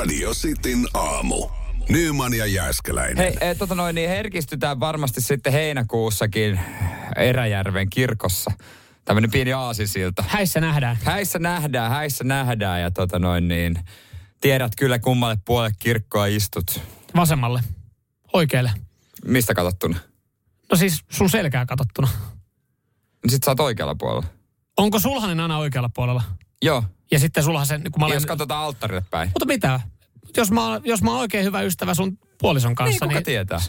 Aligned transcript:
Radio 0.00 0.30
Cityn 0.34 0.88
aamu. 0.94 1.48
Nyman 1.88 2.34
ja 2.34 2.46
Jääskeläinen. 2.46 3.16
Hei, 3.16 3.36
e, 3.40 3.54
tota 3.54 3.74
noin, 3.74 3.94
niin 3.94 4.08
herkistytään 4.08 4.80
varmasti 4.80 5.20
sitten 5.20 5.52
heinäkuussakin 5.52 6.60
Eräjärven 7.16 7.90
kirkossa. 7.90 8.50
Tämmöinen 9.04 9.30
pieni 9.30 9.52
aasisilta. 9.52 10.24
Häissä 10.28 10.60
nähdään. 10.60 10.98
Häissä 11.04 11.38
nähdään, 11.38 11.90
häissä 11.90 12.24
nähdään 12.24 12.80
ja 12.80 12.90
tota 12.90 13.18
noin 13.18 13.48
niin, 13.48 13.78
tiedät 14.40 14.72
kyllä 14.76 14.98
kummalle 14.98 15.38
puolelle 15.44 15.74
kirkkoa 15.78 16.26
istut. 16.26 16.80
Vasemmalle. 17.16 17.60
Oikealle. 18.32 18.72
Mistä 19.24 19.54
katsottuna? 19.54 19.98
No 20.70 20.76
siis 20.76 21.04
sun 21.10 21.30
selkää 21.30 21.66
katsottuna. 21.66 22.08
Niin 23.22 23.30
sit 23.30 23.42
sä 23.44 23.50
oot 23.50 23.60
oikealla 23.60 23.94
puolella. 23.94 24.26
Onko 24.76 24.98
sulhanen 24.98 25.40
aina 25.40 25.58
oikealla 25.58 25.90
puolella? 25.94 26.22
Joo, 26.62 26.84
Ja 27.12 27.18
sitten 27.18 27.44
sulhasen, 27.44 27.82
kun 27.82 28.00
mä 28.00 28.06
olen... 28.06 28.16
jos 28.16 28.26
katsotaan 28.26 28.64
alttarille 28.64 29.04
päin. 29.10 29.28
Mutta 29.28 29.46
mitä? 29.46 29.80
Jos 30.36 30.50
mä, 30.50 30.80
jos 30.84 31.02
mä 31.02 31.10
oon 31.10 31.20
oikein 31.20 31.44
hyvä 31.44 31.60
ystävä 31.62 31.94
sun 31.94 32.18
puolison 32.40 32.68
Niin, 32.68 32.76
kanssa, 32.76 33.06
kuka 33.06 33.18
niin... 33.18 33.24
tietää? 33.24 33.60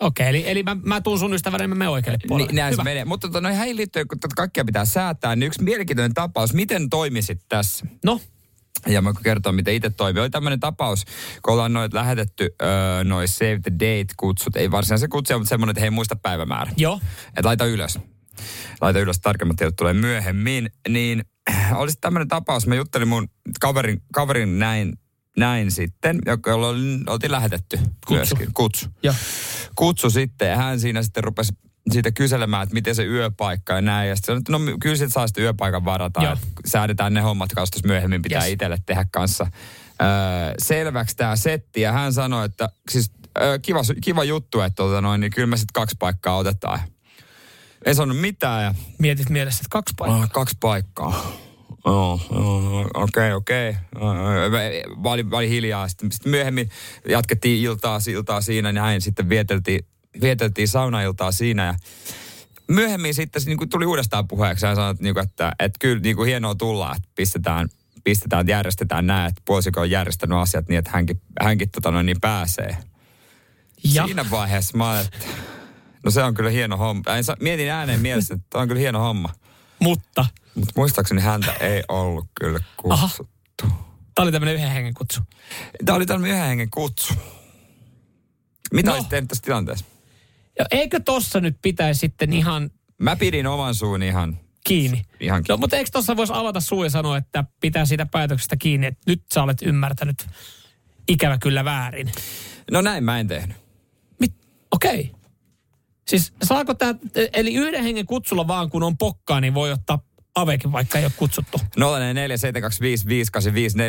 Okei, 0.00 0.28
eli, 0.28 0.44
eli 0.46 0.62
mä, 0.62 0.76
mä 0.82 1.00
tuun 1.00 1.18
sun 1.18 1.34
ystävänä, 1.34 1.62
niin 1.62 1.70
mä 1.70 1.74
menen 1.74 1.90
oikealle 1.90 2.18
puolelle. 2.28 2.48
Niin, 2.52 2.56
näin 2.56 2.72
se 2.72 2.74
Hyvä. 2.74 2.84
menee. 2.84 3.04
Mutta 3.04 3.28
tota, 3.28 3.40
no, 3.40 3.48
näihin 3.48 3.76
liittyen, 3.76 4.08
kun 4.08 4.20
tätä 4.20 4.34
kaikkea 4.36 4.64
pitää 4.64 4.84
säätää, 4.84 5.36
niin 5.36 5.46
yksi 5.46 5.62
mielenkiintoinen 5.62 6.14
tapaus. 6.14 6.54
Miten 6.54 6.90
toimisit 6.90 7.40
tässä? 7.48 7.86
No, 8.04 8.20
Ja 8.86 9.02
mä 9.02 9.12
kerron, 9.22 9.54
miten 9.54 9.74
itse 9.74 9.90
toimii. 9.90 10.20
Oli 10.20 10.30
tämmöinen 10.30 10.60
tapaus, 10.60 11.04
kun 11.42 11.52
ollaan 11.52 11.72
noit 11.72 11.92
lähetetty 11.92 12.54
öö, 12.62 13.04
noi 13.04 13.28
Save 13.28 13.60
the 13.62 13.72
Date-kutsut. 13.80 14.56
Ei 14.56 14.70
varsinaisen 14.70 15.10
kutsuja, 15.10 15.38
mutta 15.38 15.48
semmoinen, 15.48 15.70
että 15.70 15.80
hei 15.80 15.90
muista 15.90 16.16
päivämäärä. 16.16 16.72
joo. 16.76 17.00
Että 17.28 17.44
laita 17.44 17.64
ylös. 17.64 17.98
Laita 18.80 18.98
ylös, 18.98 19.20
tarkemmat 19.20 19.56
tiedot 19.56 19.76
tulee 19.76 19.92
myöhemmin. 19.92 20.70
Niin 20.88 21.24
olisi 21.76 21.98
tämmöinen 22.00 22.28
tapaus, 22.28 22.66
mä 22.66 22.74
juttelin 22.74 23.08
mun 23.08 23.28
kaverin, 23.60 24.02
kaverin 24.12 24.58
näin, 24.58 24.98
näin 25.38 25.70
sitten, 25.70 26.18
joka 26.26 26.50
jolla 26.50 26.68
oli, 26.68 26.80
oltiin 27.06 27.32
lähetetty 27.32 27.76
Kutsu. 27.76 28.14
myöskin. 28.14 28.48
Kutsu. 28.54 28.86
Joo. 29.02 29.14
Kutsu 29.74 30.10
sitten 30.10 30.48
ja 30.48 30.56
hän 30.56 30.80
siinä 30.80 31.02
sitten 31.02 31.24
rupesi 31.24 31.52
siitä 31.92 32.10
kyselemään, 32.12 32.62
että 32.62 32.74
miten 32.74 32.94
se 32.94 33.04
yöpaikka 33.04 33.72
ja 33.74 33.80
näin. 33.80 34.08
Ja 34.08 34.16
sitten 34.16 34.26
sanoi, 34.42 34.62
että 34.64 34.72
no 34.72 34.78
kyllä 34.80 34.96
sit 34.96 35.12
saa 35.12 35.26
sitten 35.26 35.44
yöpaikan 35.44 35.84
varata. 35.84 36.32
Että 36.32 36.46
Säädetään 36.66 37.14
ne 37.14 37.20
hommat, 37.20 37.50
tuossa 37.54 37.80
myöhemmin 37.88 38.22
pitää 38.22 38.42
Yes. 38.44 38.52
itselle 38.52 38.78
tehdä 38.86 39.06
kanssa 39.12 39.46
öö, 40.02 40.08
selväksi 40.58 41.16
tämä 41.16 41.36
setti. 41.36 41.80
Ja 41.80 41.92
hän 41.92 42.12
sanoi, 42.12 42.44
että 42.44 42.68
siis 42.90 43.10
öö, 43.42 43.58
kiva, 43.58 43.80
kiva 44.02 44.24
juttu, 44.24 44.60
että 44.60 44.76
tota 44.76 45.00
noin, 45.00 45.20
niin 45.20 45.32
kyllä 45.32 45.46
me 45.46 45.56
sitten 45.56 45.72
kaksi 45.72 45.96
paikkaa 45.98 46.36
otetaan. 46.36 46.80
Ei 47.84 47.94
sanonut 47.94 48.20
mitään 48.20 48.64
ja 48.64 48.74
Mietit 48.98 49.30
mielessä, 49.30 49.58
että 49.60 49.68
kaksi 49.70 49.94
paikkaa. 49.98 50.18
oh, 50.20 50.30
kaksi 50.32 50.56
paikkaa. 50.60 51.32
Joo, 51.86 52.20
joo, 52.30 52.90
okei, 52.94 53.32
okei. 53.32 53.76
Mä 55.02 55.10
olin, 55.10 55.28
mä 55.28 55.36
olin 55.36 55.48
hiljaa. 55.50 55.88
Sitten, 55.88 56.12
sitten 56.12 56.30
myöhemmin 56.30 56.70
jatkettiin 57.08 57.64
iltaa, 57.64 57.98
iltaa 58.08 58.40
siinä, 58.40 58.72
näin. 58.72 59.00
Sitten 59.00 59.28
vieteltiin, 59.28 59.86
vieteltiin 60.20 60.68
saunailtaa 60.68 61.32
siinä 61.32 61.66
ja 61.66 61.74
myöhemmin 62.68 63.14
sitten 63.14 63.42
niin 63.46 63.58
kuin 63.58 63.68
tuli 63.70 63.86
uudestaan 63.86 64.28
puheeksi. 64.28 64.66
Hän 64.66 64.76
sanoi, 64.76 64.90
että, 64.90 65.02
niin 65.02 65.14
kuin, 65.14 65.24
että, 65.24 65.52
että 65.58 65.78
kyllä 65.78 66.00
niin 66.00 66.16
kuin 66.16 66.28
hienoa 66.28 66.54
tulla, 66.54 66.92
että 66.96 67.08
pistetään, 67.14 67.68
pistetään, 68.04 68.40
että 68.40 68.52
järjestetään 68.52 69.06
näin, 69.06 69.28
että 69.28 69.42
puolisiko 69.44 69.80
on 69.80 69.90
järjestänyt 69.90 70.38
asiat 70.38 70.68
niin, 70.68 70.78
että 70.78 70.90
hänkin, 70.90 71.20
hänkin 71.42 71.70
tota 71.70 71.90
noin, 71.90 72.06
niin 72.06 72.20
pääsee. 72.20 72.76
Ja 73.84 74.04
Siinä 74.04 74.30
vaiheessa 74.30 74.78
mä 74.78 75.00
että 75.00 75.26
no 76.04 76.10
se 76.10 76.22
on 76.22 76.34
kyllä 76.34 76.50
hieno 76.50 76.76
homma. 76.76 77.02
En 77.16 77.24
Mietin 77.40 77.70
ääneen 77.70 78.00
mielessä, 78.00 78.34
että 78.34 78.58
on 78.58 78.68
kyllä 78.68 78.80
hieno 78.80 79.00
homma. 79.00 79.28
Mutta, 79.80 80.26
Mutta 80.54 80.72
muistaakseni 80.76 81.20
häntä 81.22 81.52
ei 81.52 81.82
ollut 81.88 82.26
kyllä 82.40 82.60
kutsuttu. 82.76 83.66
tää 84.14 84.22
oli 84.22 84.32
tämmönen 84.32 84.54
yhden 84.54 84.70
hengen 84.70 84.94
kutsu. 84.94 85.20
Tämä 85.84 85.96
oli 85.96 86.06
tämmöinen 86.06 86.36
yhden 86.36 86.48
hengen 86.48 86.70
kutsu. 86.70 87.14
Mitä 88.72 88.86
No. 88.86 88.92
no. 88.92 88.94
olisit 88.94 89.08
tehnyt 89.10 89.28
tässä 89.28 89.42
tilanteessa? 89.44 89.84
Ja 90.58 90.66
eikö 90.70 91.00
tossa 91.00 91.40
nyt 91.40 91.56
pitäisi 91.62 91.98
sitten 91.98 92.32
ihan 92.32 92.70
Mä 92.98 93.16
pidin 93.16 93.46
oman 93.46 93.74
suun 93.74 94.02
ihan, 94.02 94.38
kiinni? 94.64 95.04
ihan 95.20 95.38
No, 95.40 95.44
kiinni. 95.44 95.60
mutta 95.60 95.76
eikö 95.76 95.90
tossa 95.92 96.16
voisi 96.16 96.32
avata 96.36 96.60
suu 96.60 96.84
ja 96.84 96.90
sanoa, 96.90 97.16
että 97.16 97.44
pitää 97.60 97.84
siitä 97.84 98.06
päätöksestä 98.06 98.56
kiinni, 98.56 98.86
että 98.86 99.00
nyt 99.06 99.22
sä 99.34 99.42
olet 99.42 99.62
ymmärtänyt 99.62 100.26
ikävä 101.08 101.38
kyllä 101.38 101.64
väärin. 101.64 102.12
No 102.70 102.80
näin 102.80 103.04
mä 103.04 103.20
en 103.20 103.28
tehnyt. 103.28 103.56
Okei. 104.72 105.00
Okay. 105.00 105.19
Siis 106.10 106.32
saako 106.42 106.74
tämä, 106.74 106.94
eli 107.32 107.54
yhden 107.54 107.82
hengen 107.82 108.06
kutsulla 108.06 108.48
vaan 108.48 108.70
kun 108.70 108.82
on 108.82 108.98
pokkaa, 108.98 109.40
niin 109.40 109.54
voi 109.54 109.72
ottaa 109.72 109.98
avekin, 110.34 110.72
vaikka 110.72 110.98
ei 110.98 111.04
ole 111.04 111.12
kutsuttu. 111.16 111.58
0447255854, 111.78 111.82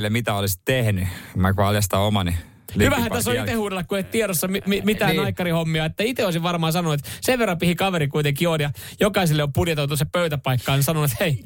mitä 0.09 0.33
olisit 0.35 0.61
tehnyt? 0.65 1.07
Mä 1.35 1.53
paljastan 1.53 2.01
omani. 2.01 2.35
Hyvähän 2.77 3.11
tässä 3.11 3.31
on 3.31 3.37
itse 3.37 3.53
huudella, 3.53 3.83
kun 3.83 3.97
ei 3.97 4.03
tiedossa 4.03 4.47
mi- 4.47 4.61
mi- 4.65 4.81
mitään 4.85 5.09
niin. 5.09 5.17
Niin. 5.17 5.25
aikarihommia. 5.25 5.85
Että 5.85 6.03
itse 6.03 6.25
olisin 6.25 6.43
varmaan 6.43 6.73
sanonut, 6.73 6.93
että 6.99 7.09
sen 7.21 7.39
verran 7.39 7.57
pihi 7.57 7.75
kaveri 7.75 8.07
kuitenkin 8.07 8.49
on 8.49 8.61
ja 8.61 8.71
jokaiselle 8.99 9.43
on 9.43 9.53
budjetoitu 9.53 9.97
se 9.97 10.05
pöytäpaikka, 10.05 10.71
niin 10.73 10.83
sanonut, 10.83 11.11
että 11.11 11.23
hei, 11.23 11.43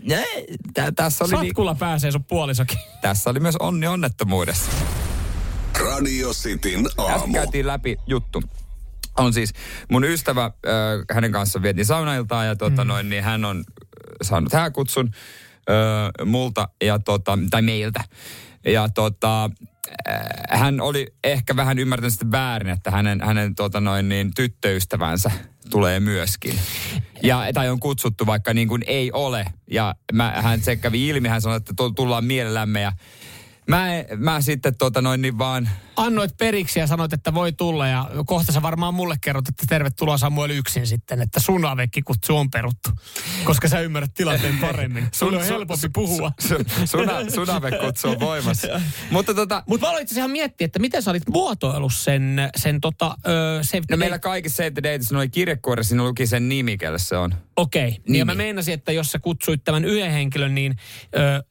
Tää, 0.74 0.92
tässä, 0.92 1.26
oli 1.26 1.34
niin, 1.34 1.46
satkulla 1.48 1.76
pääsee 1.76 2.12
sun 2.12 2.24
puolisokin. 2.24 2.78
tässä 3.02 3.30
oli 3.30 3.40
myös 3.40 3.56
onni 3.56 3.88
onnettomuudessa. 3.88 4.72
Radio 5.92 6.34
Cityn 6.34 6.86
Äsken 6.86 7.06
aamu. 7.06 7.34
käytiin 7.34 7.68
läpi 7.68 7.98
juttu. 8.08 8.44
On 9.18 9.34
siis 9.34 9.54
mun 9.92 10.04
ystävä, 10.04 10.46
äh, 10.46 10.52
hänen 11.12 11.32
kanssaan 11.32 11.64
vietiin 11.64 11.86
saunailtaa 11.86 12.46
ja 12.46 12.56
tota, 12.56 12.84
mm. 12.84 12.88
noin, 12.88 13.10
niin 13.10 13.24
hän 13.24 13.46
on 13.46 13.58
äh, 13.58 13.64
saanut 14.22 14.54
hääkutsun 14.54 15.12
äh, 15.70 16.26
multa 16.26 16.70
ja 16.84 17.00
tota, 17.00 17.40
tai 17.50 17.62
meiltä. 17.62 18.04
Ja 18.66 18.90
tota, 18.90 19.50
äh, 20.10 20.60
hän 20.60 20.82
oli 20.82 21.08
ehkä 21.24 21.56
vähän 21.56 21.80
ymmärtänyt 21.80 22.14
sitä 22.14 22.32
väärin, 22.32 22.70
että 22.70 22.92
hänen, 22.92 23.22
hänen 23.22 23.56
tota 23.56 23.82
noin, 23.82 24.10
niin, 24.10 24.34
tyttöystävänsä 24.36 25.32
tulee 25.70 26.00
myöskin. 26.00 26.60
Ja, 27.24 27.44
tai 27.54 27.70
on 27.70 27.80
kutsuttu, 27.80 28.26
vaikka 28.26 28.54
niin 28.54 28.68
kuin 28.68 28.84
ei 28.88 29.12
ole. 29.12 29.46
Ja 29.72 29.96
mä, 30.14 30.34
hän 30.42 30.62
se 30.62 30.76
kävi 30.76 31.08
ilmi, 31.08 31.28
hän 31.28 31.42
sanoi, 31.42 31.58
että 31.58 31.74
tu- 31.78 31.92
tullaan 31.92 32.26
mielellämme. 32.26 32.82
Ja 32.82 32.92
mä, 33.68 33.88
mä 34.18 34.42
sitten 34.42 34.78
tota 34.78 35.02
noin 35.02 35.22
niin 35.22 35.38
vaan 35.38 35.70
Annoit 35.96 36.38
periksi 36.38 36.80
ja 36.80 36.88
sanoit, 36.88 37.14
että 37.14 37.34
voi 37.34 37.52
tulla 37.52 37.88
ja 37.88 38.10
kohta 38.26 38.52
sä 38.52 38.62
varmaan 38.62 38.94
mulle 38.94 39.16
kerrot, 39.22 39.48
että 39.48 39.64
tervetuloa 39.70 40.18
Samuel 40.18 40.50
yksin 40.50 40.88
sitten, 40.88 41.22
että 41.22 41.40
sun 41.40 41.66
avekki 41.66 42.02
kutsu 42.02 42.38
on 42.38 42.52
peruttu. 42.52 42.90
Koska 43.44 43.68
sä 43.68 43.80
ymmärrät 43.80 44.14
tilanteen 44.14 44.58
paremmin. 44.58 45.08
Sun 45.14 45.36
on 45.36 45.44
helpompi 45.44 45.90
puhua. 45.94 46.32
Suna, 46.86 47.30
sunavekutsu 47.36 48.10
on 48.10 48.20
voimassa. 48.20 48.82
Mutta 49.12 49.34
tota, 49.34 49.64
Mutta 49.68 49.88
mä 49.88 49.92
aloin 49.92 50.08
ihan 50.16 50.32
miettiä, 50.32 50.66
että 50.66 50.80
miten 50.80 51.02
sä 51.02 51.12
olit 51.12 51.30
muotoillut 51.30 51.94
sen, 51.94 52.50
sen 52.56 52.82
tota, 52.82 53.18
ö, 53.28 53.60
se, 53.62 53.82
no 53.90 53.98
meillä 53.98 54.20
kaikissa 54.20 54.56
Save 54.56 54.72
the 54.72 54.84
Dateissa 54.84 55.16
noin 55.16 55.32
kirjekuoressa 55.32 55.90
siinä 55.90 56.04
luki 56.04 56.28
sen 56.28 56.50
nimi, 56.50 56.78
kelle 56.78 57.00
se 57.00 57.18
on. 57.18 57.36
Okei, 57.56 57.88
okay. 57.88 58.02
niin 58.08 58.20
ja 58.20 58.26
mä 58.26 58.32
Nimi. 58.32 58.44
meinasin, 58.44 58.74
että 58.74 58.92
jos 58.92 59.12
sä 59.12 59.20
kutsuit 59.20 59.64
tämän 59.64 59.86
yhden 59.86 60.12
henkilön, 60.12 60.56
niin 60.56 60.76
ö, 61.16 61.44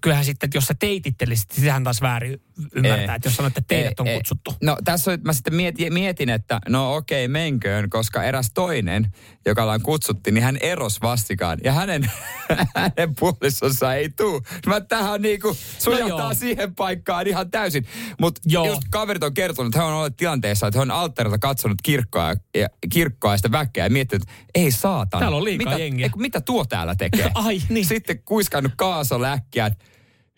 kyllähän 0.00 0.24
sitten, 0.24 0.46
että 0.46 0.56
jos 0.56 0.64
sä 0.64 0.74
teitittelisit, 0.78 0.91
niin 1.00 1.38
sehän 1.50 1.84
taas 1.84 2.02
väärin 2.02 2.40
ymmärtää, 2.74 3.14
Ei. 3.14 3.16
että 3.16 3.28
jos 3.28 3.36
sanoit, 3.36 3.58
että 3.58 3.74
teidät 3.74 4.00
on 4.00 4.06
Ei, 4.06 4.12
ei. 4.12 4.18
kutsuttu. 4.18 4.54
No 4.62 4.76
tässä 4.84 5.10
on, 5.10 5.18
mä 5.24 5.32
sitten 5.32 5.54
mietin, 5.54 5.92
mietin 5.92 6.28
että 6.28 6.60
no 6.68 6.96
okei, 6.96 7.28
menköön, 7.28 7.90
koska 7.90 8.22
eräs 8.22 8.50
toinen, 8.54 9.12
joka 9.46 9.62
ollaan 9.62 9.82
kutsuttiin, 9.82 10.34
niin 10.34 10.44
hän 10.44 10.56
eros 10.56 11.02
vastikaan. 11.02 11.58
Ja 11.64 11.72
hänen, 11.72 12.10
hänen 12.76 13.14
puolisonsa 13.18 13.94
ei 13.94 14.08
tuu. 14.08 14.42
Mä 14.66 14.80
tähän 14.80 15.22
niinku, 15.22 15.56
sujahtaa 15.78 16.28
No 16.28 16.34
siihen 16.34 16.74
paikkaan 16.74 17.26
ihan 17.26 17.50
täysin. 17.50 17.86
Mutta 18.20 18.40
just 18.46 18.82
kaverit 18.90 19.22
on 19.22 19.34
kertonut, 19.34 19.70
että 19.70 19.80
he 19.80 19.84
on 19.86 19.94
ollut 19.94 20.16
tilanteessa, 20.16 20.66
että 20.66 20.78
he 20.78 20.82
on 20.82 20.90
alttarilla 20.90 21.38
katsonut 21.38 21.78
kirkkoa 21.82 22.34
ja, 22.54 22.68
kirkkoa 22.92 23.32
ja 23.32 23.36
sitä 23.36 23.52
väkeä 23.52 23.86
ja 23.86 23.90
miettinyt, 23.90 24.22
että 24.22 24.34
ei 24.54 24.70
saatana. 24.70 25.20
Täällä 25.20 25.36
on 25.36 25.44
liikaa 25.44 25.72
mitä, 25.72 25.84
jengiä. 25.84 26.06
ei, 26.06 26.10
mitä 26.16 26.40
tuo 26.40 26.64
täällä 26.64 26.94
tekee? 26.94 27.30
Ai 27.34 27.62
niin. 27.68 27.86
Sitten 27.86 28.22
kuiskannut 28.24 28.72
kaaso 28.76 29.22
läkkiä, 29.22 29.66
että 29.66 29.84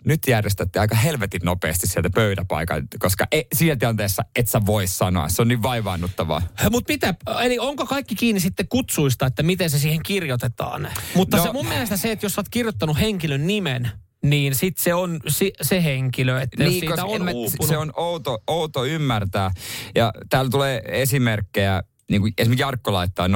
nyt 0.05 0.21
järjestätte 0.29 0.81
aika 0.81 0.95
helvetin 0.95 1.41
nopeasti 1.45 1.87
sieltä 1.87 2.11
pöydäpaikalta, 2.15 2.87
koska 2.99 3.27
e, 3.33 3.43
siinä 3.55 3.77
tilanteessa 3.77 4.23
et 4.37 4.49
sä 4.49 4.61
voi 4.67 4.87
sanoa. 4.87 5.29
Se 5.29 5.43
on 5.43 5.49
niin 5.49 5.63
vaivaannuttavaa. 5.63 6.43
Mutta 6.71 6.93
mitä, 6.93 7.15
eli 7.43 7.59
onko 7.59 7.87
kaikki 7.87 8.15
kiinni 8.15 8.41
sitten 8.41 8.69
kutsuista, 8.69 9.27
että 9.27 9.43
miten 9.43 9.71
se 9.71 9.79
siihen 9.79 10.03
kirjoitetaan? 10.03 10.89
Mutta 11.15 11.37
no, 11.37 11.43
se 11.43 11.53
mun 11.53 11.67
mielestä 11.67 11.97
se, 11.97 12.13
että 12.13 12.27
jos 12.27 12.35
sä 12.35 12.41
oot 12.41 12.49
kirjoittanut 12.49 13.01
henkilön 13.01 13.47
nimen, 13.47 13.91
niin 14.25 14.55
sit 14.55 14.79
se 14.79 14.95
on 14.95 15.21
si, 15.29 15.53
se 15.63 15.85
henkilö, 15.85 16.41
että 16.41 16.65
jos 16.65 16.73
siitä 16.73 17.05
on 17.05 17.25
mä- 17.25 17.31
se 17.67 17.77
on 17.77 17.93
outo, 17.97 18.43
outo 18.47 18.85
ymmärtää. 18.85 19.51
Ja 19.95 20.13
täällä 20.31 20.51
tulee 20.51 20.83
esimerkkejä, 20.87 21.83
niin 22.11 22.21
kuin 22.21 22.35
esimerkiksi 22.39 22.63
Jarkko 22.63 22.93
laittaa 22.93 23.29
0447255854, 23.29 23.31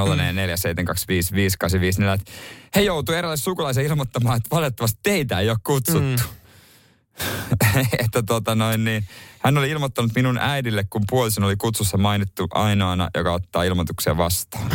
että 2.15 2.33
he 2.77 2.81
joutuu 2.81 3.15
erilaisille 3.15 3.45
sukulaisen 3.45 3.85
ilmoittamaan, 3.85 4.37
että 4.37 4.49
valitettavasti 4.51 4.99
teitä 5.03 5.39
ei 5.39 5.51
ole 5.51 5.59
kutsuttu. 5.65 6.01
Mm. 6.01 6.38
että 8.05 8.23
tota 8.23 8.55
noin 8.55 8.85
niin, 8.85 9.05
hän 9.39 9.59
oli 9.59 9.71
ilmoittanut 9.71 10.13
minun 10.15 10.39
äidille, 10.39 10.85
kun 10.91 11.03
puolison 11.11 11.45
oli 11.45 11.57
kutsussa 11.57 11.97
mainittu 11.97 12.47
ainoana, 12.51 13.11
joka 13.15 13.33
ottaa 13.33 13.63
ilmoituksia 13.63 14.17
vastaan. 14.17 14.71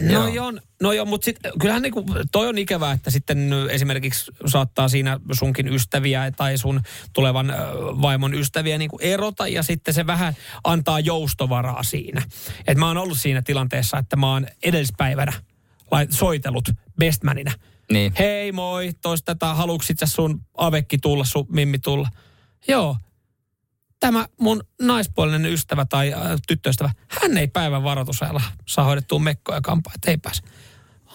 No 0.00 0.12
Joo. 0.12 0.28
joo, 0.28 0.52
no 0.82 0.92
joo 0.92 1.04
mutta 1.04 1.24
sit, 1.24 1.36
kyllähän 1.60 1.82
niinku, 1.82 2.04
toi 2.32 2.48
on 2.48 2.58
ikävää, 2.58 2.92
että 2.92 3.10
sitten 3.10 3.52
esimerkiksi 3.70 4.32
saattaa 4.46 4.88
siinä 4.88 5.20
sunkin 5.32 5.68
ystäviä 5.68 6.30
tai 6.30 6.58
sun 6.58 6.80
tulevan 7.12 7.54
vaimon 8.02 8.34
ystäviä 8.34 8.78
niinku 8.78 8.98
erota 9.02 9.48
ja 9.48 9.62
sitten 9.62 9.94
se 9.94 10.06
vähän 10.06 10.36
antaa 10.64 11.00
joustovaraa 11.00 11.82
siinä. 11.82 12.22
Et 12.66 12.78
mä 12.78 12.88
oon 12.88 12.96
ollut 12.96 13.18
siinä 13.18 13.42
tilanteessa, 13.42 13.98
että 13.98 14.16
mä 14.16 14.32
oon 14.32 14.46
edellispäivänä 14.62 15.32
soitellut 16.10 16.70
bestmaninä. 16.98 17.52
Niin. 17.92 18.12
Hei 18.18 18.52
moi, 18.52 18.90
tois 19.02 19.22
tätä, 19.22 19.54
haluuksit 19.54 19.98
sä 19.98 20.06
sun 20.06 20.40
avekki 20.56 20.98
tulla, 20.98 21.24
sun 21.24 21.46
mimmi 21.52 21.78
tulla? 21.78 22.08
Joo, 22.68 22.96
tämä 24.00 24.26
mun 24.40 24.62
naispuolinen 24.82 25.46
ystävä 25.46 25.84
tai 25.84 26.12
äh, 26.12 26.20
tyttöystävä, 26.48 26.90
hän 27.08 27.38
ei 27.38 27.48
päivän 27.48 27.82
varoitusajalla 27.82 28.42
saa 28.68 28.84
hoidettua 28.84 29.18
mekkoja 29.18 29.56
ja 29.56 29.60
kampaa, 29.60 29.92
että 29.94 30.10
ei 30.10 30.16
pääse. 30.16 30.42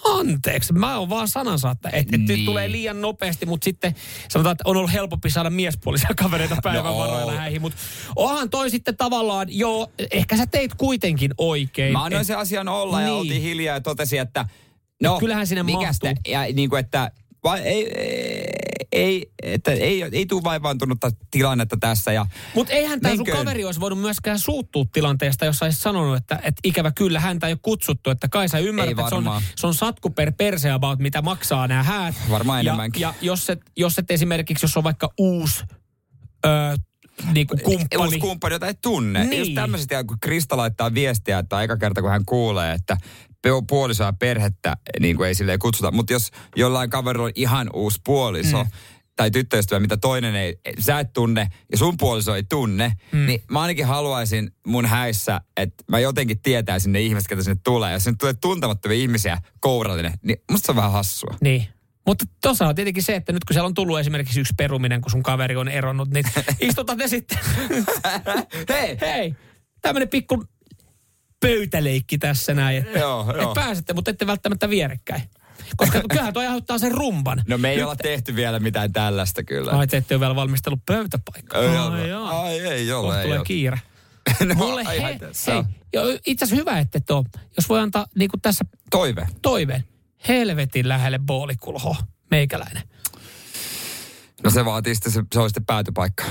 Anteeksi, 0.05 0.73
mä 0.73 0.97
oon 0.97 1.09
vaan 1.09 1.27
sanansaatta, 1.27 1.89
että 1.89 1.99
et 1.99 2.11
Niin. 2.11 2.25
niin. 2.27 2.45
tulee 2.45 2.71
liian 2.71 3.01
nopeasti, 3.01 3.45
mutta 3.45 3.65
sitten 3.65 3.95
sanotaan, 4.29 4.51
että 4.51 4.63
on 4.65 4.77
ollut 4.77 4.93
helpompi 4.93 5.29
saada 5.29 5.49
miespuolisia 5.49 6.09
kavereita 6.23 6.57
päivän 6.63 6.83
No. 6.83 6.97
varoilla 6.97 7.31
häihin, 7.31 7.61
mutta 7.61 7.77
onhan 8.15 8.49
toi 8.49 8.69
sitten 8.69 8.97
tavallaan, 8.97 9.47
joo, 9.49 9.91
ehkä 10.11 10.37
sä 10.37 10.45
teit 10.47 10.73
kuitenkin 10.75 11.31
oikein. 11.37 11.93
Mä 11.93 12.03
annoin 12.03 12.21
Et- 12.21 12.27
sen 12.27 12.37
asian 12.37 12.67
olla 12.67 13.01
ja 13.01 13.07
Niin. 13.07 13.17
oltiin 13.17 13.41
hiljaa 13.41 13.75
ja 13.75 13.81
totesin, 13.81 14.21
että 14.21 14.45
no, 15.03 15.19
kyllähän 15.19 15.47
sinne 15.47 15.63
mikäs 15.63 15.99
mahtuu. 16.03 16.21
te- 16.23 16.31
ja 16.31 16.41
niin 16.53 16.69
kuin, 16.69 16.79
että 16.79 17.11
vai, 17.43 17.61
ei, 17.61 17.91
ei, 18.91 19.31
että 19.43 19.71
ei, 19.71 20.03
ei 20.11 20.25
tule 20.25 20.43
vaivaantunutta 20.43 21.11
tilannetta 21.31 21.77
tässä. 21.79 22.11
Ja 22.11 22.25
Mutta 22.55 22.73
eihän 22.73 23.01
tämä 23.01 23.15
sun 23.15 23.25
kaveri 23.25 23.65
olisi 23.65 23.79
voinut 23.79 23.99
myöskään 23.99 24.39
suuttua 24.39 24.85
tilanteesta, 24.93 25.45
jos 25.45 25.61
olisit 25.61 25.81
sanonut, 25.81 26.17
että, 26.17 26.35
että 26.35 26.61
ikävä 26.63 26.91
kyllä 26.91 27.19
häntä 27.19 27.47
ei 27.47 27.53
ole 27.53 27.59
kutsuttu. 27.61 28.09
Että 28.09 28.27
kai 28.27 28.49
sä 28.49 28.59
ymmärrät, 28.59 28.99
että 28.99 29.09
se 29.09 29.15
on, 29.15 29.41
se 29.55 29.67
on 29.67 29.73
satku 29.73 30.09
per 30.09 30.31
perse 30.37 30.71
about, 30.71 30.99
mitä 30.99 31.21
maksaa 31.21 31.67
nämä 31.67 31.83
häät. 31.83 32.15
Varmaan 32.29 32.65
ja, 32.65 32.71
enemmänkin. 32.71 33.01
Ja 33.01 33.13
jos 33.21 33.49
et, 33.49 33.59
jos 33.77 33.99
et 33.99 34.11
esimerkiksi, 34.11 34.65
jos 34.65 34.77
on 34.77 34.83
vaikka 34.83 35.09
uusi 35.17 35.63
öö, 36.45 36.75
niin 37.33 37.47
kuin 37.47 37.61
kumppani. 37.63 38.05
uusi 38.05 38.19
kumppani, 38.19 38.55
jota 38.55 38.67
ei 38.67 38.73
tunne. 38.81 39.23
Niin. 39.23 39.39
Just 39.39 39.53
tämmöiset, 39.55 39.91
ja 39.91 40.03
kun 40.03 40.17
Krista 40.21 40.57
laittaa 40.57 40.93
viestiä, 40.93 41.39
että 41.39 41.57
aika 41.57 41.77
kerta 41.77 42.01
kun 42.01 42.11
hän 42.11 42.25
kuulee, 42.25 42.73
että 42.73 42.97
puolisoa 43.67 44.05
ja 44.05 44.13
perhettä 44.13 44.77
niin 44.99 45.17
kuin 45.17 45.27
ei 45.27 45.35
silleen 45.35 45.59
kutsuta. 45.59 45.91
Mutta 45.91 46.13
jos 46.13 46.31
jollain 46.55 46.89
kaverilla 46.89 47.25
on 47.25 47.31
ihan 47.35 47.69
uusi 47.73 48.01
puoliso, 48.05 48.63
mm. 48.63 48.69
tai 49.15 49.31
tyttöystävä, 49.31 49.79
mitä 49.79 49.97
toinen 49.97 50.35
ei, 50.35 50.59
sä 50.79 50.99
et 50.99 51.13
tunne 51.13 51.47
ja 51.71 51.77
sun 51.77 51.97
puoliso 51.97 52.35
ei 52.35 52.43
tunne, 52.43 52.93
mm. 53.11 53.25
niin 53.25 53.43
mä 53.51 53.61
ainakin 53.61 53.85
haluaisin 53.85 54.51
mun 54.67 54.85
häissä, 54.85 55.41
että 55.57 55.83
mä 55.87 55.99
jotenkin 55.99 56.39
tietäisin 56.39 56.91
ne 56.91 57.01
ihmiset, 57.01 57.27
ketä 57.27 57.43
sinne 57.43 57.59
tulee. 57.63 57.91
Ja 57.91 57.99
sinne 57.99 58.15
tulee 58.19 58.33
tuntemattomia 58.33 58.97
ihmisiä 58.97 59.37
kourallinen, 59.59 60.13
niin 60.21 60.37
musta 60.51 60.65
se 60.65 60.71
on 60.71 60.75
vähän 60.75 60.91
hassua. 60.91 61.37
Niin. 61.41 61.67
Mutta 62.07 62.25
tuossa 62.41 62.67
on 62.67 62.75
tietenkin 62.75 63.03
se, 63.03 63.15
että 63.15 63.33
nyt 63.33 63.43
kun 63.43 63.53
siellä 63.53 63.67
on 63.67 63.73
tullut 63.73 63.99
esimerkiksi 63.99 64.39
yksi 64.39 64.53
peruminen, 64.57 65.01
kun 65.01 65.11
sun 65.11 65.23
kaveri 65.23 65.55
on 65.55 65.67
eronnut, 65.67 66.09
niin 66.09 66.25
istutaan 66.59 66.97
ne 66.97 67.07
sitten. 67.07 67.37
Hei! 68.69 68.97
Hei, 69.01 69.35
tämmöinen 69.81 70.09
pikku 70.09 70.43
pöytäleikki 71.47 72.17
tässä 72.17 72.53
näin. 72.53 72.77
Että, 72.77 72.99
Joo, 72.99 73.21
että 73.29 73.41
joo. 73.41 73.53
pääsette, 73.53 73.93
mutta 73.93 74.11
ette 74.11 74.27
välttämättä 74.27 74.69
vierekkäin. 74.69 75.23
Koska 75.77 76.01
kyllähän 76.09 76.33
toi 76.33 76.45
aiheuttaa 76.45 76.77
sen 76.77 76.91
rumban. 76.91 77.43
No 77.47 77.57
me 77.57 77.69
ei 77.71 77.83
olla 77.83 77.95
tehty 77.95 78.35
vielä 78.35 78.59
mitään 78.59 78.93
tällaista 78.93 79.43
kyllä. 79.43 79.71
Ai, 79.71 79.87
te 79.87 79.97
ette 79.97 80.15
ole 80.15 80.19
vielä 80.19 80.35
valmistellut 80.35 80.79
pöytäpaikkaa. 80.85 81.61
Ai, 81.61 81.87
ole. 81.87 82.07
joo. 82.07 82.27
Ai 82.41 82.59
ei 82.59 82.91
ole. 82.91 83.03
Kohta 83.03 83.19
ei 83.19 83.23
tulee 83.25 83.39
ole. 83.39 83.45
kiire. 83.45 83.81
No, 84.45 84.55
Mulle 84.55 84.83
ai, 84.85 84.99
he, 84.99 85.05
ai, 85.05 85.19
hei, 85.19 86.19
itse 86.25 86.45
asiassa 86.45 86.55
hyvä, 86.55 86.79
että 86.79 86.97
et 86.97 87.11
ole. 87.11 87.25
Jos 87.57 87.69
voi 87.69 87.79
antaa 87.79 88.05
niin 88.15 88.29
kuin 88.29 88.41
tässä 88.41 88.65
Toive. 88.91 89.27
toiveen. 89.41 89.83
Helvetin 90.27 90.87
lähelle 90.89 91.19
boolikulho, 91.19 91.95
meikäläinen. 92.31 92.83
No 94.43 94.49
se 94.49 94.65
vaatii 94.65 94.95
sitten, 94.95 95.11
se, 95.11 95.23
se 95.33 95.39
on 95.39 95.49
sitten 95.49 95.65
päätypaikka. 95.65 96.23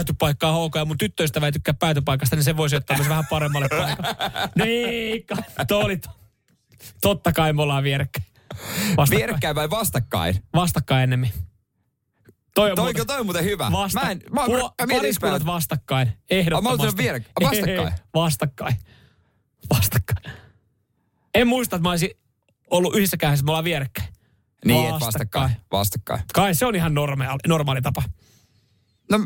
Päätypaikkaa 0.00 0.52
HK 0.68 0.74
ja 0.76 0.84
mun 0.84 0.98
tyttöystävä 0.98 1.46
ei 1.46 1.52
tykkää 1.52 1.74
päätypaikasta, 1.74 2.36
niin 2.36 2.44
se 2.44 2.56
voisi 2.56 2.76
ottaa 2.76 2.96
myös 2.96 3.08
vähän 3.08 3.26
paremmalle 3.30 3.68
paikalle. 3.68 4.14
niin, 4.64 5.24
toi 5.68 5.84
oli 5.84 5.96
to- 5.96 6.10
Totta 7.00 7.32
kai 7.32 7.52
me 7.52 7.62
ollaan 7.62 7.82
vierekkäin. 7.84 8.26
Vastakkain, 8.96 9.18
Vierekkäin 9.18 9.54
vai 9.54 9.70
vastakkain? 9.70 10.34
vastakkain 10.54 11.02
ennemmin. 11.02 11.30
Toi 12.54 12.70
on 12.70 12.76
Toi, 12.76 12.84
muuten- 12.84 13.06
toi 13.06 13.20
on 13.20 13.26
muuten 13.26 13.44
hyvä. 13.44 13.72
Vasta, 13.72 14.00
mä 14.00 14.10
en, 14.10 14.22
mä, 14.32 14.46
puo- 14.46 14.56
mä, 14.56 14.62
mä 14.62 14.86
mietin 14.86 14.96
pariskunnat 15.00 15.38
päällä. 15.42 15.54
vastakkain. 15.54 16.12
Ehdottomasti. 16.30 16.86
mä 16.86 16.92
vierek- 16.92 17.30
vastakkain? 17.44 17.78
Ei, 17.88 17.92
vastakkain. 18.14 18.76
Vastakkain. 19.74 20.36
En 21.34 21.48
muista, 21.48 21.76
että 21.76 21.82
mä 21.82 21.90
olisin 21.90 22.10
ollut 22.70 22.94
yhdessä 22.96 23.16
kädessä, 23.16 23.44
me 23.44 23.50
ollaan 23.50 23.64
vierekkäin. 23.64 24.08
Niin, 24.64 24.94
et 24.94 25.00
vastakkain. 25.00 25.50
Vastakkain. 25.72 26.20
Kai 26.34 26.54
se 26.54 26.66
on 26.66 26.74
ihan 26.74 26.94
normaali, 26.94 27.38
normaali 27.48 27.82
tapa. 27.82 28.02
No, 29.10 29.18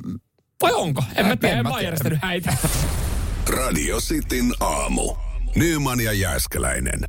Vai 0.64 0.72
onko? 0.72 1.05
En 1.14 1.26
mä 1.26 1.37
tiedä, 1.37 1.56
en 1.56 1.62
mä 1.62 1.70
mä 1.70 1.84
järjestänyt 1.84 2.19
häitä. 2.22 2.56
Radio 3.49 4.00
Cityn 4.00 4.52
aamu. 4.61 5.16
Nyman 5.56 6.00
ja 6.00 6.12
Jääskeläinen. 6.12 7.00